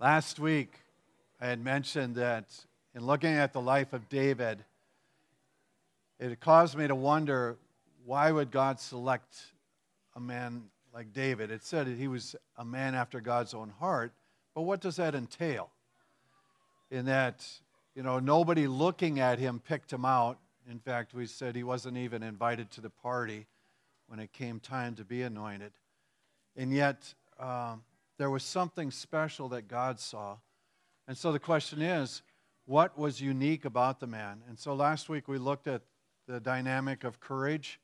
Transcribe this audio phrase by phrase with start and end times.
[0.00, 0.74] Last week,
[1.40, 2.44] I had mentioned that
[2.94, 4.64] in looking at the life of David,
[6.20, 7.56] it caused me to wonder
[8.04, 9.36] why would God select
[10.14, 11.50] a man like David?
[11.50, 14.12] It said he was a man after God's own heart,
[14.54, 15.68] but what does that entail?
[16.92, 17.44] In that,
[17.96, 20.38] you know, nobody looking at him picked him out.
[20.70, 23.46] In fact, we said he wasn't even invited to the party
[24.06, 25.72] when it came time to be anointed.
[26.56, 27.82] And yet, um,
[28.18, 30.36] there was something special that God saw.
[31.06, 32.22] And so the question is,
[32.66, 34.42] what was unique about the man?
[34.48, 35.82] And so last week we looked at
[36.26, 37.80] the dynamic of courage,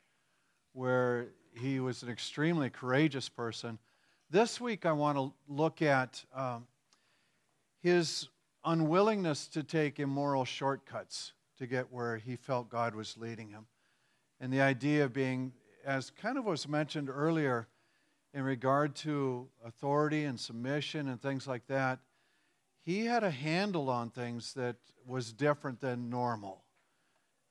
[0.72, 1.28] where
[1.58, 3.78] he was an extremely courageous person.
[4.28, 6.66] This week I want to look at um,
[7.80, 8.28] his
[8.64, 13.66] unwillingness to take immoral shortcuts to get where he felt God was leading him.
[14.40, 15.52] And the idea of being,
[15.86, 17.68] as kind of was mentioned earlier,
[18.34, 22.00] in regard to authority and submission and things like that,
[22.82, 26.64] he had a handle on things that was different than normal.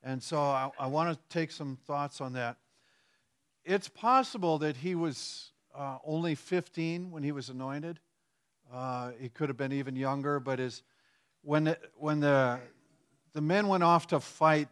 [0.04, 2.58] And so I, I want to take some thoughts on that.
[3.64, 8.02] It's possible that he was uh, only 15 when he was anointed.
[8.72, 10.84] Uh, he could have been even younger, but his,
[11.44, 12.60] when, the, when the,
[13.32, 14.68] the men went off to fight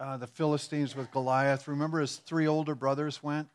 [0.00, 3.48] uh, the Philistines with Goliath, remember his three older brothers went?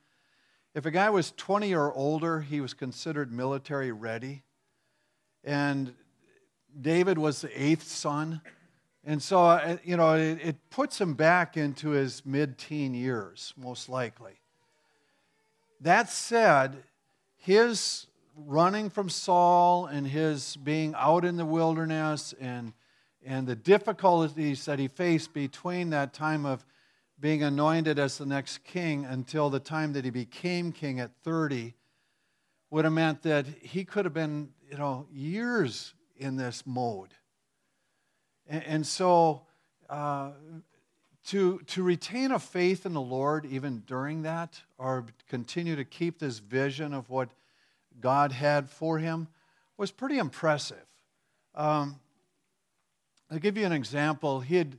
[0.75, 4.43] If a guy was 20 or older, he was considered military ready.
[5.43, 5.95] And
[6.79, 8.41] David was the eighth son.
[9.03, 13.53] And so, uh, you know, it, it puts him back into his mid teen years,
[13.57, 14.39] most likely.
[15.81, 16.83] That said,
[17.37, 22.73] his running from Saul and his being out in the wilderness and,
[23.25, 26.63] and the difficulties that he faced between that time of
[27.19, 31.73] being anointed as the next king until the time that he became king at 30
[32.69, 37.13] would have meant that he could have been, you know, years in this mode.
[38.47, 39.41] And, and so
[39.89, 40.31] uh,
[41.27, 46.19] to, to retain a faith in the Lord even during that, or continue to keep
[46.19, 47.29] this vision of what
[47.99, 49.27] God had for him,
[49.77, 50.85] was pretty impressive.
[51.55, 51.99] Um,
[53.31, 54.39] I'll give you an example.
[54.39, 54.77] He had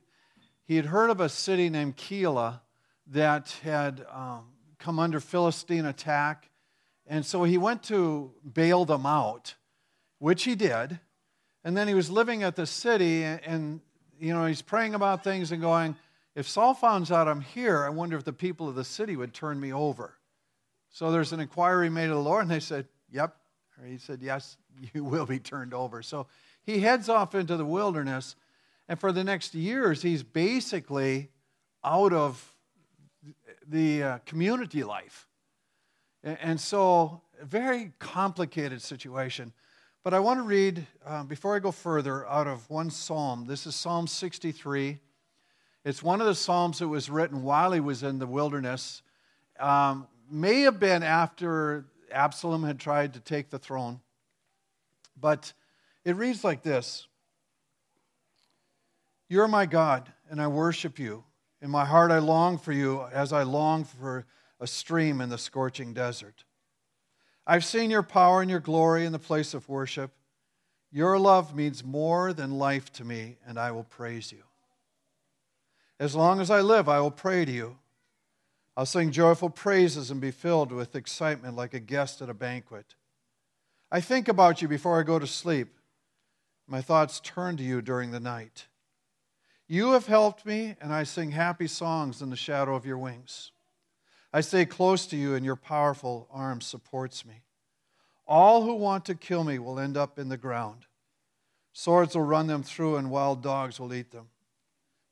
[0.70, 2.60] he had heard of a city named Keilah
[3.08, 4.44] that had um,
[4.78, 6.48] come under Philistine attack.
[7.08, 9.56] And so he went to bail them out,
[10.20, 11.00] which he did.
[11.64, 13.80] And then he was living at the city, and, and
[14.20, 15.97] you know, he's praying about things and going,
[16.36, 19.34] if Saul finds out I'm here, I wonder if the people of the city would
[19.34, 20.19] turn me over.
[20.88, 23.34] So there's an inquiry made of the Lord, and they said, Yep.
[23.76, 24.56] Or he said, Yes,
[24.94, 26.00] you will be turned over.
[26.00, 26.28] So
[26.62, 28.36] he heads off into the wilderness,
[28.91, 31.28] and for the next years, he's basically
[31.84, 32.56] out of
[33.65, 35.28] the uh, community life.
[36.25, 39.53] And, so, a very complicated situation.
[40.03, 43.45] But I want to read, uh, before I go further, out of one psalm.
[43.47, 44.99] This is Psalm 63.
[45.84, 49.03] It's one of the psalms that was written while he was in the wilderness.
[49.61, 54.01] Um, may have been after Absalom had tried to take the throne.
[55.17, 55.53] But
[56.05, 57.07] it reads like this
[59.30, 61.24] you're my God, and I worship you.
[61.62, 64.26] In my heart, I long for you as I long for
[64.58, 66.44] a stream in the scorching desert.
[67.46, 70.10] I've seen your power and your glory in the place of worship.
[70.91, 74.42] Your love means more than life to me, and I will praise you.
[76.00, 77.78] As long as I live, I will pray to you.
[78.76, 82.97] I'll sing joyful praises and be filled with excitement like a guest at a banquet.
[83.92, 85.68] I think about you before I go to sleep.
[86.66, 88.66] My thoughts turn to you during the night.
[89.72, 93.53] You have helped me, and I sing happy songs in the shadow of your wings.
[94.32, 97.42] I stay close to you, and your powerful arm supports me.
[98.26, 100.86] All who want to kill me will end up in the ground.
[101.72, 104.30] Swords will run them through, and wild dogs will eat them.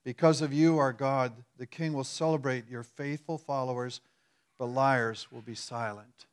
[0.02, 4.00] Because of you, our God, the King will celebrate your faithful followers,
[4.58, 6.26] but liars will be silent.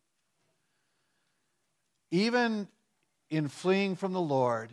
[2.10, 2.70] Even
[3.30, 4.72] in fleeing from the Lord,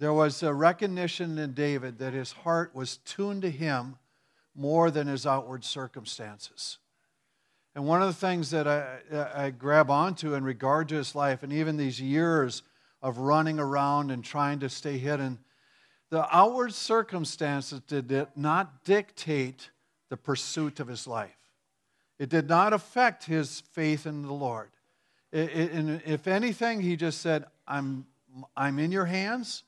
[0.00, 3.96] there was a recognition in David that his heart was tuned to him
[4.54, 6.78] more than his outward circumstances.
[7.74, 8.98] And one of the things that I,
[9.34, 12.62] I grab onto in regard to his life, and even these years
[13.02, 15.38] of running around and trying to stay hidden,
[16.08, 19.70] the outward circumstances did not dictate
[20.08, 21.36] the pursuit of his life.
[22.18, 24.70] It did not affect his faith in the Lord.
[25.30, 28.06] It, it, and if anything, he just said, I'm,
[28.56, 29.64] I'm in your hands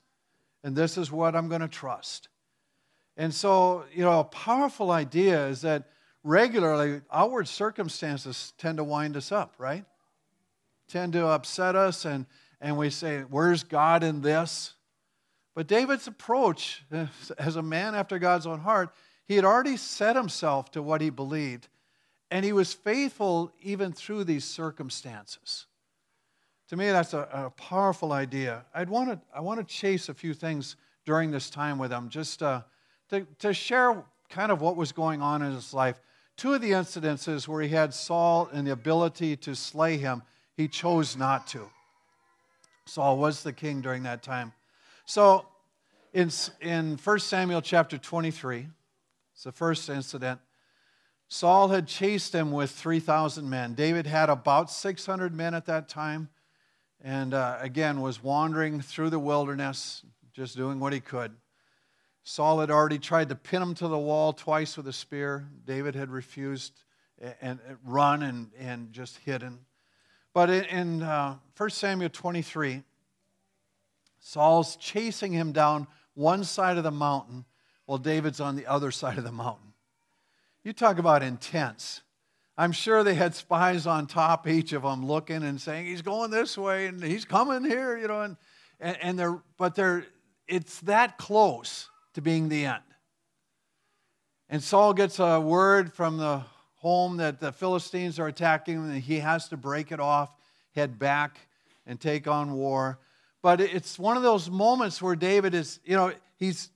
[0.63, 2.29] and this is what I'm going to trust.
[3.17, 5.89] And so, you know, a powerful idea is that
[6.23, 9.85] regularly outward circumstances tend to wind us up, right?
[10.87, 12.25] Tend to upset us and,
[12.61, 14.73] and we say, Where's God in this?
[15.55, 16.83] But David's approach
[17.37, 18.93] as a man after God's own heart,
[19.25, 21.69] he had already set himself to what he believed,
[22.29, 25.67] and he was faithful even through these circumstances.
[26.69, 28.65] To me, that's a, a powerful idea.
[28.73, 30.75] I'd want to, I want to chase a few things
[31.05, 32.61] during this time with him, just uh,
[33.09, 35.99] to, to share kind of what was going on in his life.
[36.37, 40.23] Two of the incidences where he had Saul and the ability to slay him,
[40.55, 41.69] he chose not to.
[42.85, 44.53] Saul was the king during that time.
[45.05, 45.45] So
[46.13, 46.31] in,
[46.61, 48.67] in 1 Samuel chapter 23,
[49.33, 50.39] it's the first incident,
[51.27, 53.73] Saul had chased him with 3,000 men.
[53.73, 56.29] David had about 600 men at that time,
[57.03, 60.03] and uh, again was wandering through the wilderness,
[60.33, 61.33] just doing what he could.
[62.23, 65.45] Saul had already tried to pin him to the wall twice with a spear.
[65.65, 66.71] David had refused
[67.41, 69.59] and, and run and, and just hidden.
[70.33, 72.81] But in uh, 1 Samuel 23,
[74.19, 77.45] Saul's chasing him down one side of the mountain
[77.85, 79.73] while David's on the other side of the mountain.
[80.63, 82.01] You talk about intense.
[82.57, 86.29] I'm sure they had spies on top, each of them looking and saying, he's going
[86.29, 88.37] this way and he's coming here, you know, and,
[88.79, 90.05] and, and they're, but they're,
[90.47, 92.83] it's that close to being the end.
[94.49, 96.43] And Saul gets a word from the
[96.75, 100.29] home that the Philistines are attacking him, and he has to break it off,
[100.75, 101.39] head back,
[101.87, 102.99] and take on war.
[103.41, 106.69] But it's one of those moments where David is, you know, he's.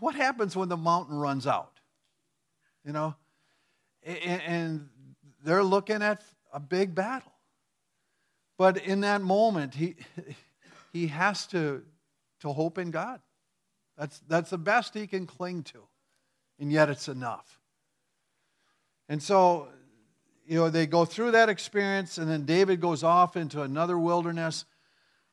[0.00, 1.80] What happens when the mountain runs out?
[2.84, 3.14] You know?
[4.08, 4.88] And
[5.44, 6.22] they're looking at
[6.52, 7.32] a big battle.
[8.56, 9.96] But in that moment, he,
[10.92, 11.82] he has to
[12.40, 13.20] to hope in God.
[13.96, 15.80] That's, that's the best he can cling to,
[16.58, 17.58] and yet it's enough.
[19.08, 19.68] And so,
[20.46, 24.64] you know, they go through that experience, and then David goes off into another wilderness.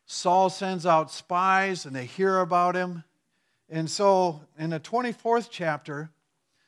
[0.05, 3.03] Saul sends out spies, and they hear about him.
[3.69, 6.09] And so, in the 24th chapter,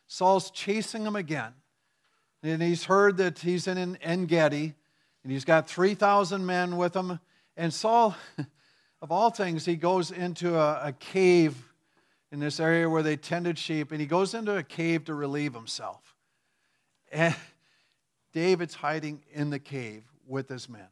[0.07, 1.53] Saul's chasing him again.
[2.47, 4.73] And he's heard that he's in En Gedi,
[5.23, 7.19] and he's got 3,000 men with him.
[7.57, 8.15] And Saul,
[9.01, 11.55] of all things, he goes into a, a cave
[12.31, 15.53] in this area where they tended sheep, and he goes into a cave to relieve
[15.53, 16.15] himself.
[17.11, 17.35] And
[18.33, 20.87] David's hiding in the cave with his men.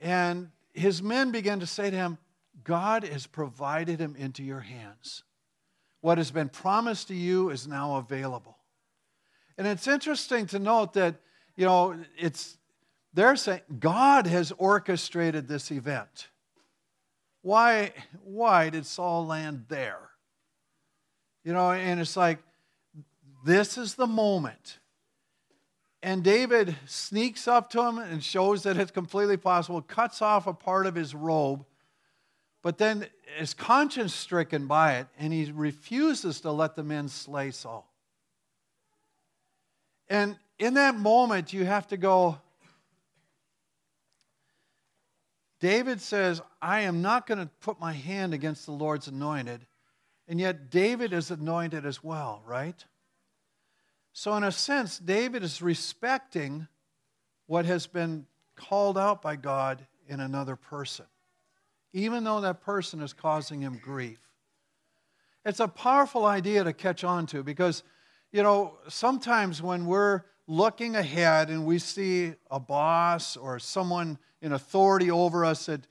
[0.00, 2.18] And his men begin to say to him,
[2.62, 5.24] God has provided him into your hands.
[6.02, 8.55] What has been promised to you is now available.
[9.58, 11.16] And it's interesting to note that,
[11.56, 12.58] you know, it's
[13.14, 16.28] they're saying God has orchestrated this event.
[17.40, 17.92] Why,
[18.22, 20.10] why did Saul land there?
[21.44, 22.38] You know, and it's like,
[23.44, 24.80] this is the moment.
[26.02, 30.52] And David sneaks up to him and shows that it's completely possible, cuts off a
[30.52, 31.64] part of his robe,
[32.62, 33.06] but then
[33.38, 37.90] is conscience stricken by it, and he refuses to let the men slay Saul.
[40.08, 42.38] And in that moment, you have to go,
[45.60, 49.66] David says, I am not going to put my hand against the Lord's anointed.
[50.28, 52.84] And yet, David is anointed as well, right?
[54.12, 56.66] So, in a sense, David is respecting
[57.46, 58.26] what has been
[58.56, 61.06] called out by God in another person,
[61.92, 64.20] even though that person is causing him grief.
[65.44, 67.84] It's a powerful idea to catch on to because,
[68.36, 74.52] you know, sometimes when we're looking ahead and we see a boss or someone in
[74.52, 75.86] authority over us that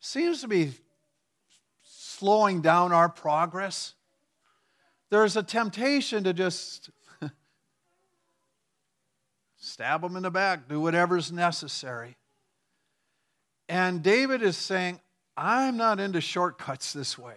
[0.00, 0.72] seems to be
[1.82, 3.92] slowing down our progress,
[5.10, 6.88] there's a temptation to just
[9.58, 12.16] stab them in the back, do whatever's necessary.
[13.68, 15.00] And David is saying,
[15.36, 17.34] I'm not into shortcuts this way.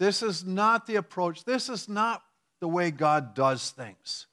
[0.00, 1.44] This is not the approach.
[1.44, 2.24] This is not
[2.60, 4.26] the way God does things.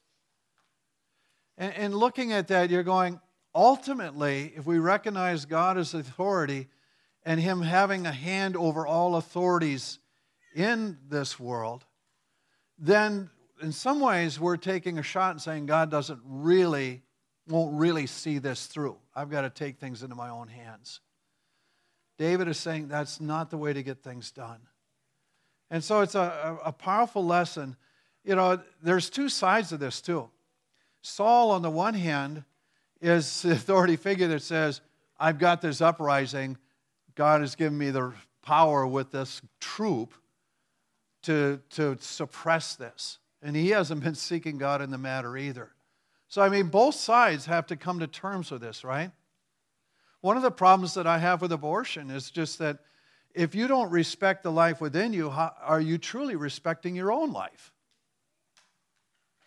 [1.58, 3.20] And, and looking at that, you're going,
[3.54, 6.68] ultimately, if we recognize God as authority
[7.24, 9.98] and Him having a hand over all authorities
[10.54, 11.84] in this world,
[12.78, 13.30] then
[13.62, 17.02] in some ways we're taking a shot and saying God doesn't really,
[17.48, 18.96] won't really see this through.
[19.14, 21.00] I've got to take things into my own hands.
[22.18, 24.60] David is saying that's not the way to get things done.
[25.70, 27.76] And so it's a, a powerful lesson.
[28.26, 30.28] You know, there's two sides of this, too.
[31.00, 32.42] Saul, on the one hand,
[33.00, 34.80] is the authority figure that says,
[35.18, 36.58] I've got this uprising.
[37.14, 40.12] God has given me the power with this troop
[41.22, 43.18] to, to suppress this.
[43.42, 45.70] And he hasn't been seeking God in the matter either.
[46.28, 49.12] So, I mean, both sides have to come to terms with this, right?
[50.20, 52.78] One of the problems that I have with abortion is just that
[53.34, 57.32] if you don't respect the life within you, how, are you truly respecting your own
[57.32, 57.72] life?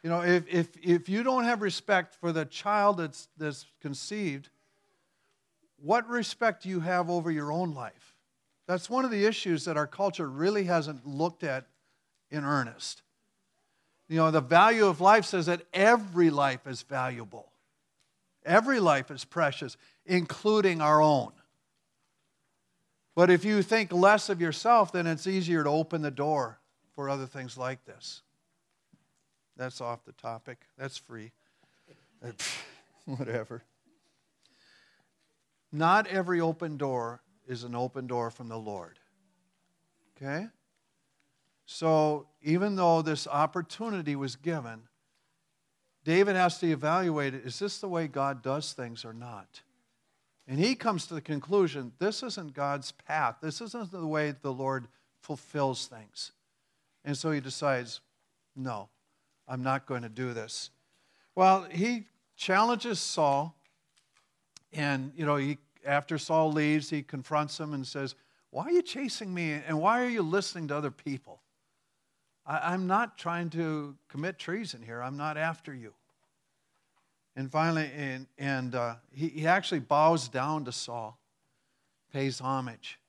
[0.04, 4.50] You know, if, if, if you don't have respect for the child that's, that's conceived,
[5.82, 8.16] what respect do you have over your own life?
[8.68, 11.66] That's one of the issues that our culture really hasn't looked at
[12.30, 13.02] in earnest.
[14.08, 17.52] You know, the value of life says that every life is valuable,
[18.46, 19.76] every life is precious,
[20.06, 21.32] including our own.
[23.16, 26.60] But if you think less of yourself, then it's easier to open the door
[26.94, 28.22] for other things like this.
[29.60, 30.58] That's off the topic.
[30.78, 31.32] That's free.
[32.22, 32.34] Uh,
[33.06, 33.64] whatever.
[35.72, 39.00] Not every open door is an open door from the Lord.
[40.18, 40.48] Okay?
[41.66, 44.82] So, even though this opportunity was given,
[46.04, 49.62] David has to evaluate it is this the way God does things or not?
[50.46, 53.38] And he comes to the conclusion this isn't God's path.
[53.42, 54.90] This isn't the way the Lord
[55.22, 56.34] fulfills things.
[57.06, 58.02] And so he decides,
[58.58, 58.90] no,
[59.50, 60.70] I'm not going to do this.
[61.36, 62.06] Well, he
[62.38, 63.56] challenges Saul,
[64.72, 68.14] and you know, he, after Saul leaves, he confronts him and says,
[68.52, 69.52] Why are you chasing me?
[69.52, 71.42] And why are you listening to other people?
[72.46, 75.02] I, I'm not trying to commit treason here.
[75.02, 75.94] I'm not after you.
[77.36, 81.18] And finally, and, and uh, he, he actually bows down to Saul,
[82.14, 83.00] pays homage.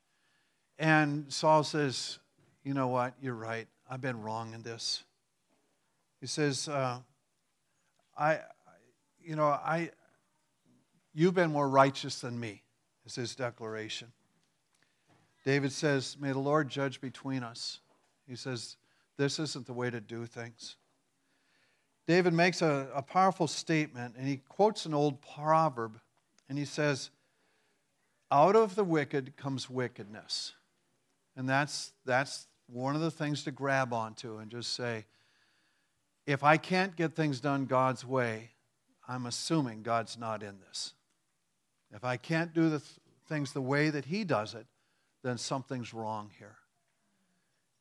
[0.79, 2.19] And Saul says,
[2.65, 3.15] You know what?
[3.21, 3.69] You're right.
[3.91, 5.05] I've been wrong in this.
[6.21, 6.99] He says, uh,
[8.19, 8.41] I,
[9.23, 9.91] you know, I,
[11.15, 12.63] you've been more righteous than me,
[13.07, 14.09] is his declaration.
[15.45, 17.81] David says, May the Lord judge between us.
[18.29, 18.77] He says,
[19.17, 20.77] This isn't the way to do things.
[22.07, 25.99] David makes a, a powerful statement, and he quotes an old proverb,
[26.49, 27.11] and he says,
[28.31, 30.53] Out of the wicked comes wickedness.
[31.37, 35.07] And that's, that's one of the things to grab onto and just say,
[36.31, 38.51] if I can't get things done God's way,
[39.09, 40.95] I'm assuming God's not in this.
[41.93, 44.67] If I can't do the th- things the way that He does it,
[45.23, 46.57] then something's wrong here.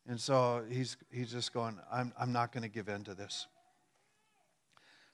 [0.07, 3.45] And so he's, he's just going, I'm, I'm not going to give in to this.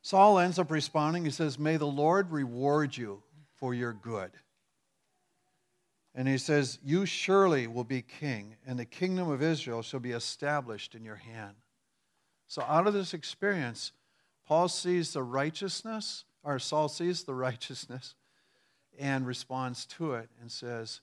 [0.01, 1.25] Saul ends up responding.
[1.25, 3.21] He says, May the Lord reward you
[3.59, 4.31] for your good.
[6.13, 10.11] And he says, You surely will be king, and the kingdom of Israel shall be
[10.11, 11.55] established in your hand.
[12.47, 13.91] So, out of this experience,
[14.47, 18.15] Paul sees the righteousness, or Saul sees the righteousness
[18.99, 21.01] and responds to it and says,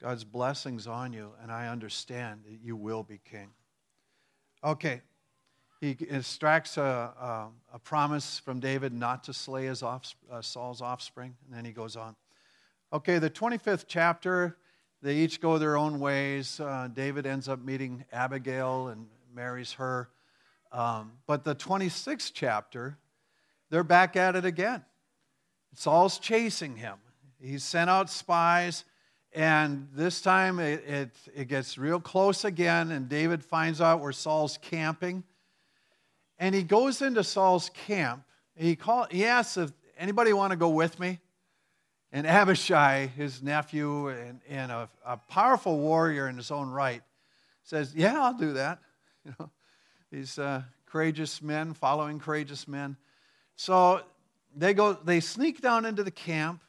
[0.00, 3.48] God's blessings on you, and I understand that you will be king.
[4.62, 5.00] Okay,
[5.80, 10.80] he extracts a, a, a promise from David not to slay his off, uh, Saul's
[10.82, 12.14] offspring, and then he goes on.
[12.92, 14.56] Okay, the 25th chapter,
[15.02, 16.60] they each go their own ways.
[16.60, 20.08] Uh, David ends up meeting Abigail and marries her.
[20.70, 22.98] Um, but the 26th chapter,
[23.70, 24.84] they're back at it again.
[25.74, 26.96] Saul's chasing him.
[27.40, 28.84] He's sent out spies,
[29.32, 34.12] and this time it, it, it, gets real close again, and David finds out where
[34.12, 35.22] Saul's camping.
[36.38, 38.24] And he goes into Saul's camp.
[38.56, 41.20] He, call, he asks if anybody want to go with me.
[42.10, 47.02] And Abishai, his nephew, and, and a, a powerful warrior in his own right,
[47.62, 48.80] says, Yeah, I'll do that.
[49.24, 49.50] You know,
[50.10, 52.96] these uh, courageous men, following courageous men.
[53.56, 54.02] So
[54.56, 56.62] they go, they sneak down into the camp.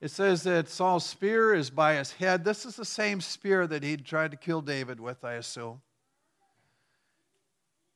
[0.00, 2.44] It says that Saul's spear is by his head.
[2.44, 5.82] This is the same spear that he'd tried to kill David with, I assume.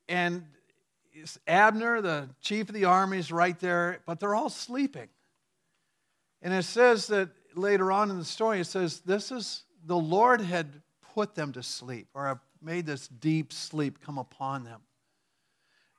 [0.06, 0.44] And
[1.46, 5.08] Abner, the chief of the army, is right there, but they're all sleeping.
[6.42, 10.42] And it says that later on in the story, it says, This is the Lord
[10.42, 10.82] had
[11.14, 14.80] put them to sleep or made this deep sleep come upon them.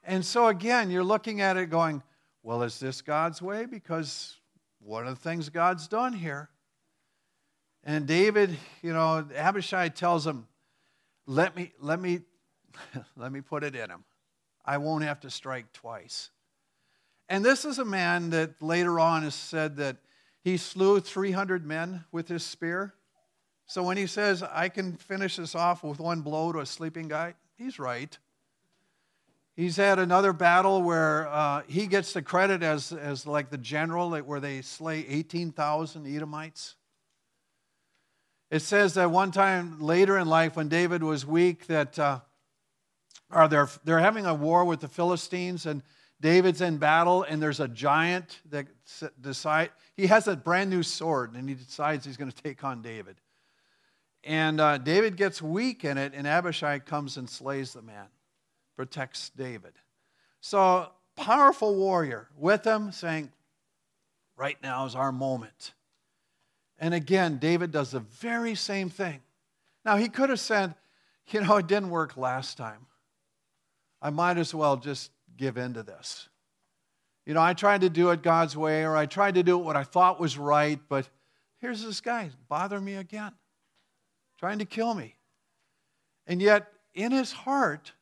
[0.03, 2.03] And so again, you're looking at it going,
[2.43, 3.65] well, is this God's way?
[3.65, 4.35] Because
[4.79, 6.49] one of the things God's done here.
[7.83, 10.47] And David, you know, Abishai tells him,
[11.27, 12.21] let me, let me,
[13.15, 14.03] let me put it in him.
[14.65, 16.31] I won't have to strike twice.
[17.29, 19.97] And this is a man that later on is said that
[20.43, 22.93] he slew 300 men with his spear.
[23.67, 27.07] So when he says, I can finish this off with one blow to a sleeping
[27.07, 28.17] guy, he's right.
[29.55, 34.11] He's had another battle where uh, he gets the credit as, as like the general
[34.11, 36.75] where they slay 18,000 Edomites.
[38.51, 42.19] It says that one time later in life when David was weak that uh,
[43.31, 45.81] or they're, they're having a war with the Philistines and
[46.21, 48.67] David's in battle, and there's a giant that
[49.19, 52.81] decide he has a brand new sword, and he decides he's going to take on
[52.81, 53.17] David.
[54.25, 58.07] And uh, David gets weak in it, and Abishai comes and slays the man,
[58.75, 59.73] protects David.
[60.41, 63.31] So, powerful warrior with him, saying,
[64.35, 65.73] Right now is our moment.
[66.77, 69.21] And again, David does the very same thing.
[69.85, 70.73] Now, he could have said,
[71.27, 72.87] You know, it didn't work last time.
[74.01, 76.27] I might as well just give in to this.
[77.25, 79.63] You know, I tried to do it God's way, or I tried to do it
[79.63, 81.09] what I thought was right, but
[81.59, 83.31] here's this guy bother me again,
[84.39, 85.15] trying to kill me.
[86.27, 87.93] And yet, in his heart,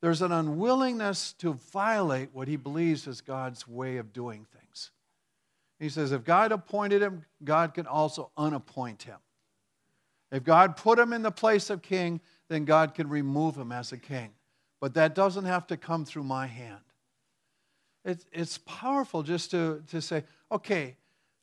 [0.00, 4.90] there's an unwillingness to violate what he believes is God's way of doing things.
[5.80, 9.18] He says, if God appointed him, God can also unappoint him.
[10.30, 13.92] If God put him in the place of king, then God can remove him as
[13.92, 14.30] a king.
[14.80, 16.80] But that doesn't have to come through my hand.
[18.04, 20.96] It's, it's powerful just to, to say, okay,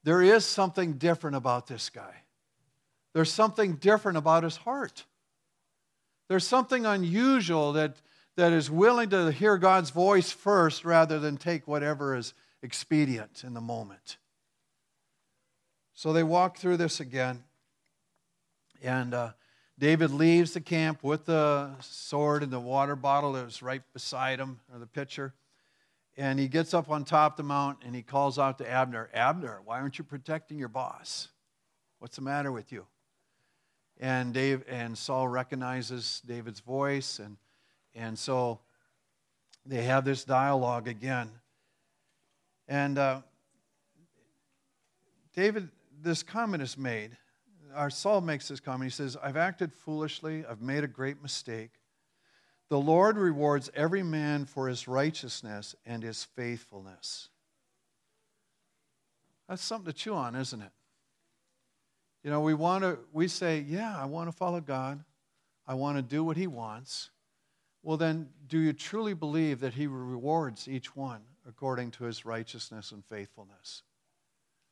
[0.04, 2.16] there is something different about this guy.
[3.16, 5.06] There's something different about his heart.
[6.28, 7.96] There's something unusual that,
[8.36, 13.54] that is willing to hear God's voice first rather than take whatever is expedient in
[13.54, 14.18] the moment.
[15.94, 17.46] So they walk through this again.
[18.84, 19.30] And uh,
[19.80, 24.40] David leaves the camp with the sword and the water bottle that was right beside
[24.40, 25.34] him, or the pitcher.
[26.18, 29.10] And he gets up on top of the mount and he calls out to Abner,
[29.14, 31.30] Abner, why aren't you protecting your boss?
[32.00, 32.86] What's the matter with you?
[34.00, 37.38] And Dave and Saul recognizes David's voice, and,
[37.94, 38.60] and so
[39.66, 41.30] they have this dialogue again.
[42.68, 43.22] And uh,
[45.34, 45.70] David,
[46.02, 47.18] this comment is made
[47.76, 48.92] our Saul makes this comment.
[48.92, 51.72] He says, I've acted foolishly, I've made a great mistake.
[52.70, 57.30] The Lord rewards every man for his righteousness and his faithfulness.
[59.48, 60.72] That's something to chew on, isn't it?
[62.26, 65.04] You know, we want to, we say, yeah, I want to follow God.
[65.68, 67.12] I want to do what he wants.
[67.84, 72.92] Well, then, do you truly believe that he rewards each one according to his righteousness
[72.92, 73.84] and faithfulness?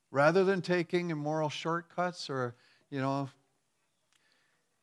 [0.10, 2.56] Rather than taking immoral shortcuts or
[2.89, 3.30] you know,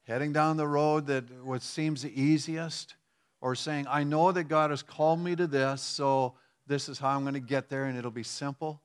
[0.07, 2.95] heading down the road that what seems the easiest,
[3.41, 6.35] or saying, I know that God has called me to this, so
[6.69, 8.81] this is how I'm going to get there, and it'll be simple.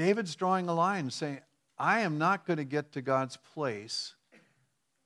[0.00, 1.40] David's drawing a line saying,
[1.76, 4.14] I am not going to get to God's place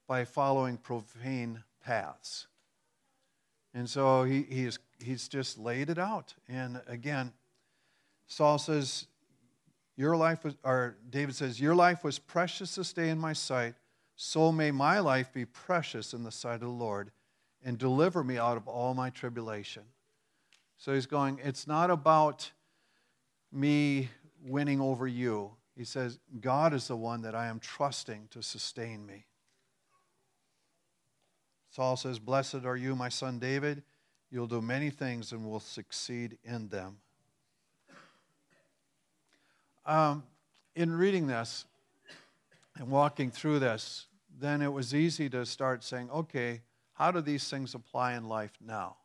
[0.06, 2.46] by following profane paths.
[3.74, 6.34] And so he, he's, he's just laid it out.
[6.48, 7.32] And again,
[8.28, 9.08] Saul says,
[9.96, 13.74] your life was, or David says, Your life was precious this day in my sight,
[14.14, 17.10] so may my life be precious in the sight of the Lord,
[17.64, 19.82] and deliver me out of all my tribulation.
[20.78, 22.52] So he's going, It's not about
[23.50, 24.08] me
[24.44, 25.52] winning over you.
[25.76, 29.26] He says, God is the one that I am trusting to sustain me.
[31.70, 33.82] Saul says, Blessed are you, my son David.
[34.30, 36.98] You'll do many things and will succeed in them.
[39.86, 40.22] Um,
[40.74, 41.64] in reading this
[42.76, 44.06] and walking through this,
[44.40, 46.62] then it was easy to start saying, okay,
[46.94, 48.96] how do these things apply in life now?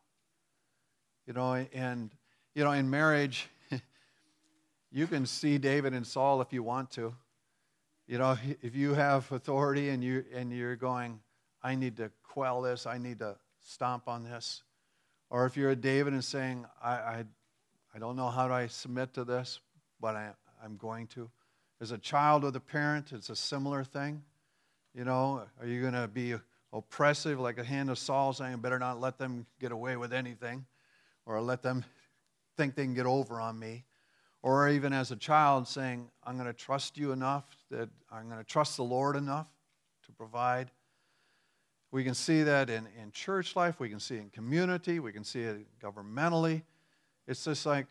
[1.26, 2.10] You know, and,
[2.54, 3.48] you know, in marriage,
[4.92, 7.14] you can see David and Saul if you want to.
[8.06, 11.20] You know, if you have authority and, you, and you're going,
[11.62, 14.62] I need to quell this, I need to stomp on this.
[15.30, 17.24] Or if you're a David and saying, I, I,
[17.94, 19.60] I don't know how do I submit to this,
[20.00, 20.30] but I,
[20.62, 21.30] I'm going to.
[21.80, 24.22] As a child with a parent, it's a similar thing.
[24.92, 26.34] You know, are you going to be
[26.72, 30.66] oppressive like a hand of Saul saying, better not let them get away with anything
[31.26, 31.84] or let them
[32.56, 33.84] think they can get over on me?
[34.42, 38.38] Or even as a child saying, I'm going to trust you enough that I'm going
[38.38, 39.48] to trust the Lord enough
[40.06, 40.70] to provide.
[41.92, 45.24] We can see that in, in church life, we can see in community, we can
[45.24, 46.62] see it governmentally.
[47.26, 47.86] It's just like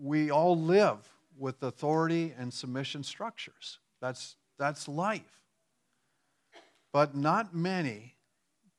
[0.00, 1.06] we all live
[1.38, 3.78] with authority and submission structures.
[4.00, 5.42] That's, that's life.
[6.92, 8.16] But not many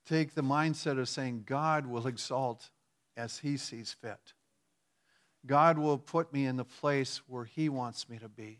[0.08, 2.70] take the mindset of saying, God will exalt
[3.16, 4.34] as He sees fit.
[5.46, 8.60] God will put me in the place where He wants me to be.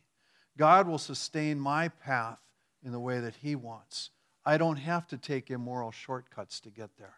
[0.58, 2.40] God will sustain my path
[2.84, 4.12] in the way that He wants.
[4.46, 7.16] I don't have to take immoral shortcuts to get there.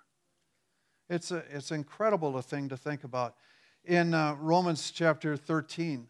[1.10, 3.36] It's, a, it's incredible a thing to think about.
[3.84, 6.08] In uh, Romans chapter 13,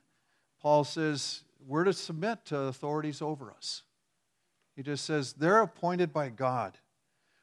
[0.62, 3.84] Paul says we're to submit to authorities over us.
[4.76, 6.78] He just says they're appointed by God.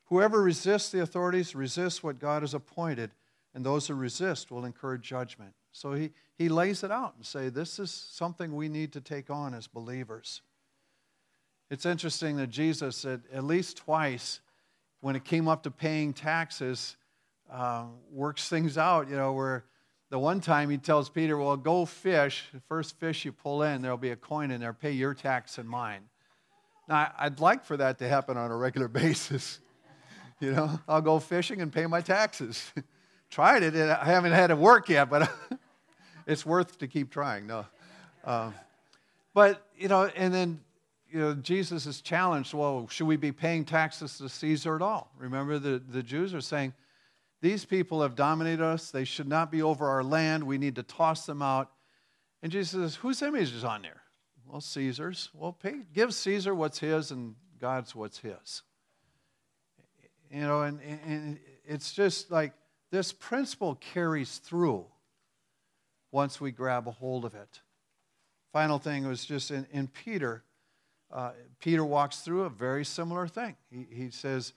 [0.07, 3.11] Whoever resists the authorities resists what God has appointed,
[3.55, 5.55] and those who resist will incur judgment.
[5.73, 9.31] So he, he lays it out and say this is something we need to take
[9.31, 10.43] on as believers.
[11.71, 14.41] It's interesting that Jesus, at, at least twice,
[15.01, 16.97] when it came up to paying taxes,
[17.51, 19.65] uh, works things out, you know, where
[20.11, 22.45] the one time he tells Peter, Well, go fish.
[22.53, 24.75] The first fish you pull in, there'll be a coin in there.
[24.75, 26.03] Pay your tax and mine.
[26.89, 29.59] Now, I'd like for that to happen on a regular basis.
[30.41, 32.73] You know, I'll go fishing and pay my taxes.
[33.31, 35.33] Tried it, I haven't had it work yet, but
[36.27, 37.47] it's worth to keep trying.
[37.47, 37.67] No.
[38.25, 38.55] Um,
[39.35, 40.61] but, you know, and then,
[41.11, 45.11] you know, Jesus is challenged well, should we be paying taxes to Caesar at all?
[45.19, 46.73] Remember, the, the Jews are saying,
[47.41, 48.91] these people have dominated us.
[48.91, 50.45] They should not be over our land.
[50.45, 51.71] We need to toss them out.
[52.43, 54.03] And Jesus says, whose image is on there?
[54.47, 55.29] Well, Caesar's.
[55.35, 58.63] Well, pay, give Caesar what's his and God's what's his.
[60.31, 62.53] You know, and, and it's just like
[62.91, 64.87] this principle carries through
[66.13, 67.61] once we grab a hold of it.
[68.53, 70.45] Final thing was just in, in Peter.
[71.11, 73.57] Uh, Peter walks through a very similar thing.
[73.71, 74.53] He, he says,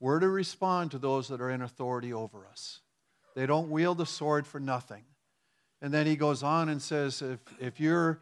[0.00, 2.80] We're to respond to those that are in authority over us.
[3.36, 5.04] They don't wield the sword for nothing.
[5.82, 8.20] And then he goes on and says, If, if you're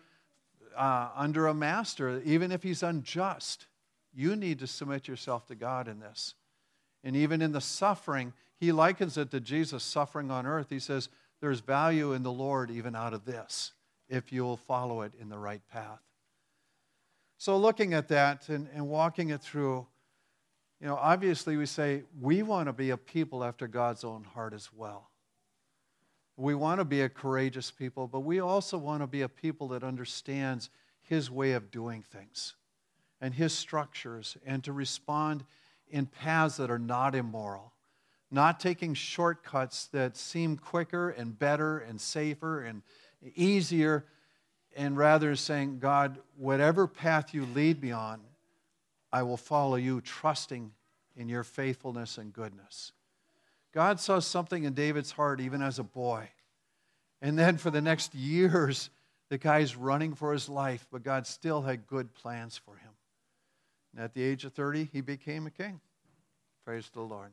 [0.77, 3.67] uh, under a master, even if he's unjust,
[4.13, 6.35] you need to submit yourself to God in this.
[7.05, 10.69] And even in the suffering, he likens it to Jesus' suffering on earth.
[10.71, 11.09] He says,
[11.43, 13.73] There's value in the Lord even out of this,
[14.09, 16.01] if you'll follow it in the right path.
[17.37, 19.85] So, looking at that and, and walking it through,
[20.81, 24.55] you know, obviously we say we want to be a people after God's own heart
[24.55, 25.11] as well.
[26.37, 29.67] We want to be a courageous people, but we also want to be a people
[29.69, 30.71] that understands
[31.03, 32.55] His way of doing things
[33.21, 35.43] and His structures and to respond
[35.91, 37.73] in paths that are not immoral,
[38.33, 42.83] not taking shortcuts that seem quicker and better and safer and
[43.35, 44.07] easier,
[44.75, 48.21] and rather saying, God, whatever path you lead me on,
[49.13, 50.73] I will follow you, trusting
[51.15, 52.93] in your faithfulness and goodness.
[53.73, 56.29] God saw something in David's heart even as a boy.
[57.21, 58.91] And then for the next years,
[59.29, 62.91] the guy's running for his life, but God still had good plans for him.
[63.95, 65.81] And at the age of 30, he became a king.
[66.65, 67.31] Praise the Lord.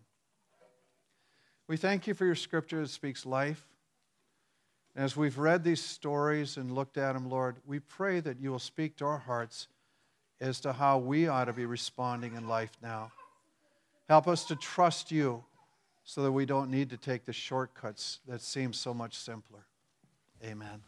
[1.70, 3.64] We thank you for your scripture that speaks life.
[4.96, 8.58] As we've read these stories and looked at them, Lord, we pray that you will
[8.58, 9.68] speak to our hearts
[10.42, 13.12] as to how we ought to be responding in life now.
[14.08, 15.44] Help us to trust you
[16.04, 19.68] so that we don't need to take the shortcuts that seem so much simpler.
[20.44, 20.82] Amen.